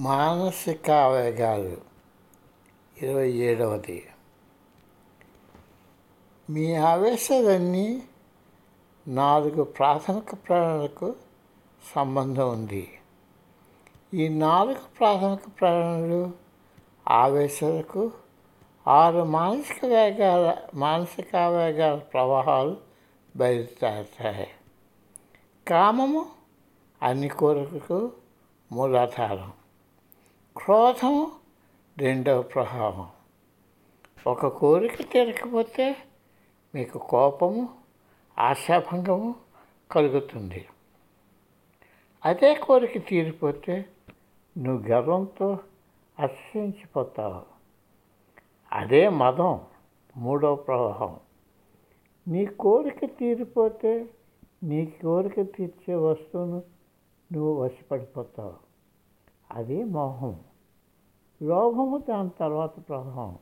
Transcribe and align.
మానసిక 0.00 0.90
ఆవేగాలు 0.90 1.76
ఇరవై 3.02 3.30
ఏడవది 3.30 4.06
మీ 6.50 6.74
ఆవేశాలన్నీ 6.74 8.02
నాలుగు 9.08 9.64
ప్రాథమిక 9.64 10.34
ప్రేరణలకు 10.34 11.14
సంబంధం 11.94 12.50
ఉంది. 12.50 12.98
ఈ 14.14 14.28
నాలుగు 14.28 14.80
ప్రాథమిక 14.98 15.60
ప్రేరణలు 15.60 16.30
ఆవేశాలకు 17.08 18.10
ఆరు 18.88 19.24
మానసిక 19.24 19.84
వేగాల 19.84 20.56
మానసిక 20.74 21.36
ఆవేగాల 21.36 21.98
ప్రవాహాలు 21.98 22.76
బయలుదేరుతాయి. 23.36 24.48
కామము 25.68 26.26
అన్ని 27.02 27.28
కోరికలకు 27.28 28.12
మూలాధారం. 28.72 29.59
క్రోధము 30.56 31.32
రెండవ 31.98 32.42
ప్రభావం. 32.42 33.08
ఒక 34.26 34.46
కోరిక 34.46 35.12
తీరకపోతే 35.12 35.96
మీకు 36.74 36.98
కోపము 36.98 37.68
ఆశాభంగము 38.38 39.34
కలుగుతుంది. 39.90 40.68
అదే 42.24 42.54
కోరిక 42.54 43.08
తీరిపోతే 43.08 43.84
నువ్వు 44.58 44.88
గర్వంతో 44.88 45.58
అతిశయించిపోతావు 46.18 47.42
అదే 48.72 49.08
మదం 49.08 49.60
మూడవ 50.16 50.54
ప్రవాహం 50.54 51.20
నీ 52.28 52.46
కోరిక 52.46 53.04
తీరిపోతే 53.04 54.06
నీ 54.62 54.86
కోరిక 54.86 55.40
తీర్చే 55.40 55.94
వస్తువును 55.94 56.62
నువ్వు 57.32 57.62
వశపడిపోతావు. 57.64 58.69
అది 59.52 59.84
మోహం. 59.84 60.40
లోభము 61.42 61.98
దాని 61.98 62.30
తర్వాత 62.40 62.88
ప్రభావం. 62.88 63.38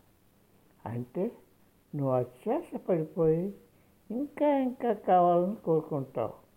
అంటే 0.87 1.33
నువ్వు 1.95 2.15
అత్యాశ 2.15 2.77
పడిపోయి 2.89 3.55
ఇంకా 4.11 4.59
ఇంకా 4.59 4.93
కావాలని 4.93 5.57
కోరుకుంటావు. 5.57 6.49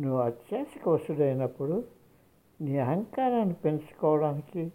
నువ్వు 0.00 0.20
అత్యాశకు 0.20 0.94
వసుడైనప్పుడు 0.94 1.84
నీ 2.60 2.78
అహంకారాన్ని 2.78 3.54
పెంచుకోవడానికి 3.54 4.72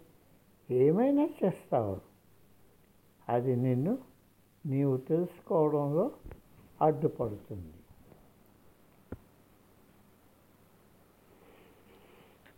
ఏమైనా 0.70 1.28
చేస్తావు? 1.44 2.00
అది 3.28 3.56
నిన్ను 3.56 3.98
నీవు 4.66 4.96
తెలుసుకోవడంలో 4.96 6.10
అడ్డుపడుతుంది. 6.82 7.83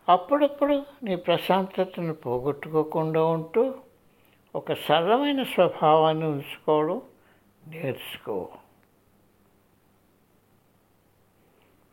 అప్పుడప్పుడు 0.09 0.83
నీ 1.03 1.15
ప్రశాంతతను 1.15 2.13
పోగొట్టుకోకుండా 2.13 3.23
ఉంటూ 3.25 3.73
ఒక 4.55 4.73
సరళమైన 4.73 5.43
స్వభావాన్ని 5.43 6.25
ఉంచుకోవడం 6.25 7.01
నేర్చుకో. 7.67 8.49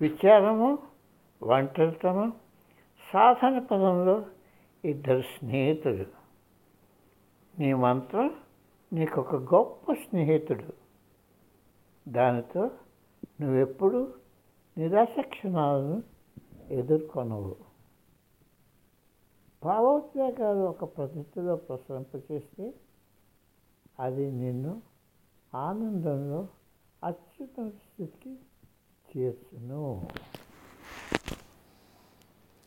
విచారము 0.00 0.78
ఒంటరితనం 1.42 2.32
సాధన 3.12 3.58
పదంలో 3.58 4.26
ఇద్దరు 4.84 5.20
స్నేహితుడు 5.20 6.06
నీ 7.60 7.72
మంత్రం 7.72 8.34
నీకు 8.92 9.20
ఒక 9.20 9.34
గొప్ప 9.34 9.92
స్నేహితుడు. 9.92 10.72
దానితో 12.08 12.70
నువ్వెప్పుడు 13.40 14.14
నిరాశ 14.78 15.20
క్షణాలను 15.20 16.02
ఎదుర్కొనవు. 16.70 17.73
భావోద్వేగాలు 19.64 20.64
ఒక 20.64 20.84
పద్ధతిలో 20.84 21.56
ప్రసరింపచేస్తే 21.56 22.74
అది 24.00 24.30
నిన్ను 24.30 24.82
ఆనందంలో 25.52 26.40
అత్యుత్తమ 27.02 27.68
స్థితికి 27.68 28.32
చేర్చును. 29.08 29.84